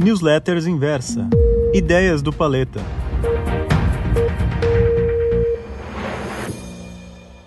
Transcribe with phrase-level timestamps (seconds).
[0.00, 1.28] Newsletters Inversa.
[1.74, 2.78] Ideias do Paleta.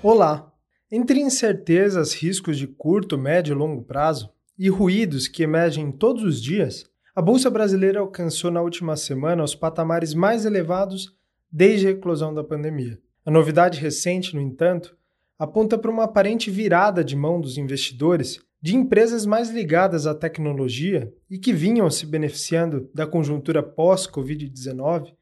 [0.03, 0.51] Olá!
[0.91, 4.29] Entre incertezas, riscos de curto, médio e longo prazo
[4.59, 6.83] e ruídos que emergem todos os dias,
[7.15, 11.15] a Bolsa Brasileira alcançou na última semana os patamares mais elevados
[11.49, 12.99] desde a eclosão da pandemia.
[13.25, 14.93] A novidade recente, no entanto,
[15.39, 21.11] aponta para uma aparente virada de mão dos investidores de empresas mais ligadas à tecnologia
[21.29, 25.13] e que vinham se beneficiando da conjuntura pós-Covid-19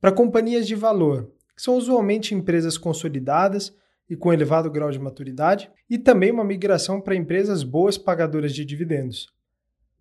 [0.00, 3.76] para companhias de valor, que são usualmente empresas consolidadas
[4.08, 8.64] e com elevado grau de maturidade, e também uma migração para empresas boas pagadoras de
[8.64, 9.28] dividendos.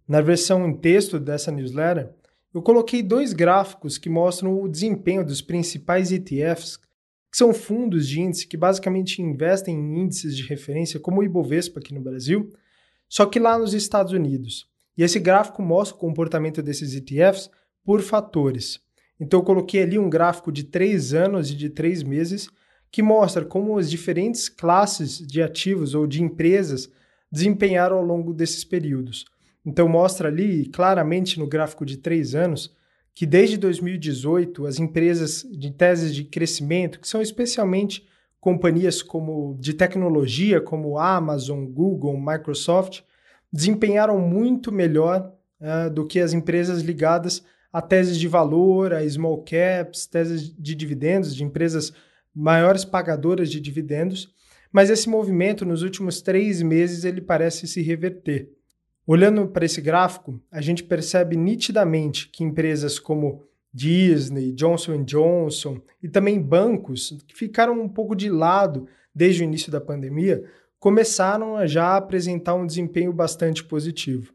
[0.07, 2.09] Na versão em texto dessa newsletter,
[2.53, 6.77] eu coloquei dois gráficos que mostram o desempenho dos principais ETFs
[7.31, 11.80] que são fundos de índice que basicamente investem em índices de referência, como o Ibovespa
[11.80, 12.52] aqui no Brasil,
[13.09, 14.69] só que lá nos Estados Unidos.
[14.95, 17.49] E esse gráfico mostra o comportamento desses ETFs
[17.83, 18.79] por fatores.
[19.19, 22.49] Então eu coloquei ali um gráfico de três anos e de três meses
[22.91, 26.89] que mostra como as diferentes classes de ativos ou de empresas
[27.31, 29.25] desempenharam ao longo desses períodos.
[29.66, 32.75] Então mostra ali claramente no gráfico de três anos
[33.13, 38.07] que desde 2018 as empresas de teses de crescimento, que são especialmente
[38.39, 43.01] companhias como de tecnologia como Amazon, Google, Microsoft,
[43.51, 49.43] desempenharam muito melhor uh, do que as empresas ligadas a teses de valor, a small
[49.43, 51.93] caps, teses de dividendos, de empresas
[52.33, 54.33] maiores pagadoras de dividendos.
[54.71, 58.49] Mas esse movimento nos últimos três meses ele parece se reverter.
[59.05, 63.43] Olhando para esse gráfico, a gente percebe nitidamente que empresas como
[63.73, 69.72] Disney, Johnson Johnson e também bancos que ficaram um pouco de lado desde o início
[69.72, 70.44] da pandemia
[70.80, 74.34] começaram a já apresentar um desempenho bastante positivo.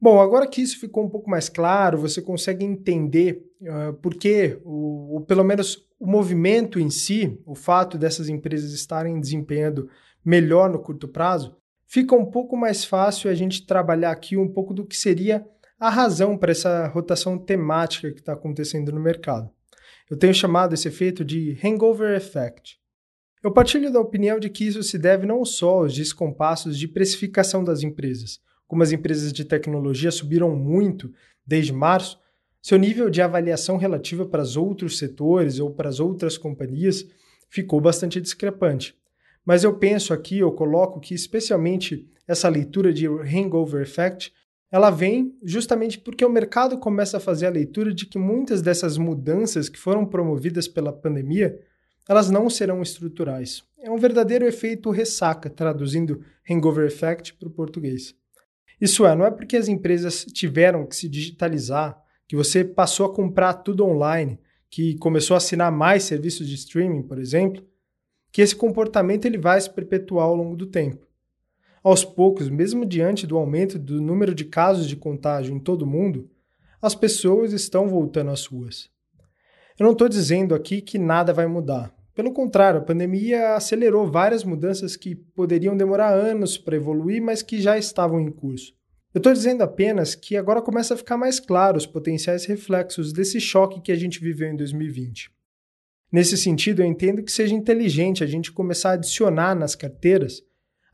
[0.00, 4.58] Bom, agora que isso ficou um pouco mais claro, você consegue entender uh, por que,
[4.64, 9.88] ou, pelo menos o movimento em si, o fato dessas empresas estarem desempenhando
[10.24, 14.72] melhor no curto prazo, fica um pouco mais fácil a gente trabalhar aqui um pouco
[14.72, 15.44] do que seria
[15.78, 19.48] a razão para essa rotação temática que está acontecendo no mercado.
[20.10, 22.78] Eu tenho chamado esse efeito de hangover effect.
[23.42, 27.62] Eu partilho da opinião de que isso se deve não só aos descompassos de precificação
[27.62, 31.12] das empresas, como as empresas de tecnologia subiram muito
[31.46, 32.18] desde março,
[32.60, 37.06] seu nível de avaliação relativa para os outros setores ou para as outras companhias
[37.48, 38.96] ficou bastante discrepante.
[39.44, 44.32] Mas eu penso aqui, eu coloco que especialmente essa leitura de hangover effect,
[44.70, 48.98] ela vem justamente porque o mercado começa a fazer a leitura de que muitas dessas
[48.98, 51.58] mudanças que foram promovidas pela pandemia,
[52.08, 53.62] elas não serão estruturais.
[53.80, 58.14] É um verdadeiro efeito ressaca, traduzindo hangover effect para o português.
[58.80, 63.14] Isso é, não é porque as empresas tiveram que se digitalizar, que você passou a
[63.14, 64.38] comprar tudo online,
[64.70, 67.66] que começou a assinar mais serviços de streaming, por exemplo,
[68.30, 71.07] que esse comportamento ele vai se perpetuar ao longo do tempo.
[71.82, 75.86] Aos poucos, mesmo diante do aumento do número de casos de contágio em todo o
[75.86, 76.30] mundo,
[76.80, 78.90] as pessoas estão voltando às ruas.
[79.78, 81.94] Eu não estou dizendo aqui que nada vai mudar.
[82.14, 87.60] Pelo contrário, a pandemia acelerou várias mudanças que poderiam demorar anos para evoluir, mas que
[87.60, 88.74] já estavam em curso.
[89.14, 93.40] Eu estou dizendo apenas que agora começa a ficar mais claro os potenciais reflexos desse
[93.40, 95.30] choque que a gente viveu em 2020.
[96.10, 100.42] Nesse sentido, eu entendo que seja inteligente a gente começar a adicionar nas carteiras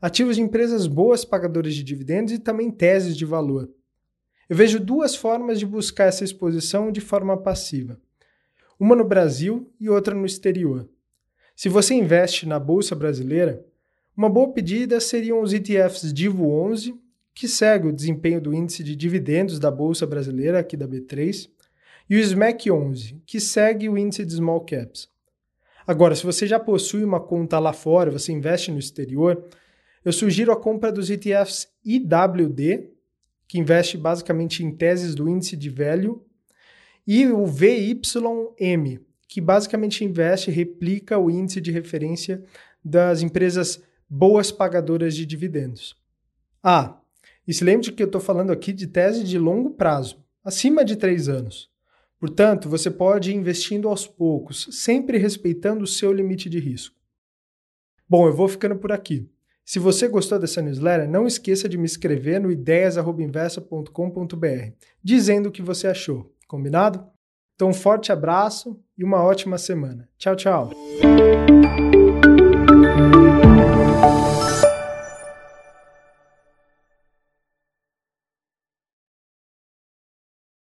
[0.05, 3.67] ativos de empresas boas pagadoras de dividendos e também teses de valor.
[4.47, 7.99] Eu vejo duas formas de buscar essa exposição de forma passiva.
[8.79, 10.87] Uma no Brasil e outra no exterior.
[11.55, 13.65] Se você investe na bolsa brasileira,
[14.15, 16.93] uma boa pedida seriam os ETFs Divo 11,
[17.33, 21.49] que segue o desempenho do índice de dividendos da bolsa brasileira aqui da B3,
[22.07, 25.09] e o SMAC 11, que segue o índice de small caps.
[25.87, 29.43] Agora, se você já possui uma conta lá fora, você investe no exterior,
[30.05, 32.91] eu sugiro a compra dos ETFs IWD,
[33.47, 36.23] que investe basicamente em teses do índice de velho,
[37.07, 42.43] e o VYM, que basicamente investe e replica o índice de referência
[42.83, 45.95] das empresas boas pagadoras de dividendos.
[46.61, 46.99] Ah,
[47.47, 50.95] e se lembre que eu estou falando aqui de tese de longo prazo, acima de
[50.95, 51.71] três anos.
[52.19, 56.95] Portanto, você pode ir investindo aos poucos, sempre respeitando o seu limite de risco.
[58.07, 59.27] Bom, eu vou ficando por aqui.
[59.65, 64.73] Se você gostou dessa newsletter, não esqueça de me escrever no ideias.inversa.com.br,
[65.03, 66.31] dizendo o que você achou.
[66.47, 67.03] Combinado?
[67.55, 70.07] Então, um forte abraço e uma ótima semana.
[70.17, 70.69] Tchau, tchau.